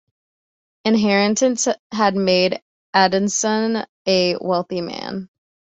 Inheritances 0.83 1.67
had 1.91 2.15
made 2.15 2.59
Adamson 2.91 3.85
a 4.07 4.35
wealthy 4.37 4.81
man. 4.81 5.29